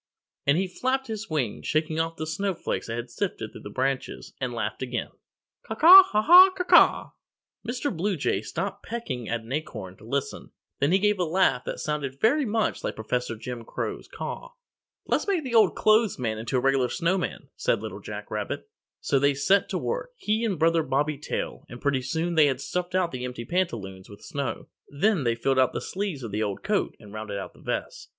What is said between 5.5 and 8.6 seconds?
"Caw, caw, haw, haw, caw, caw!" Mr. Blue Jay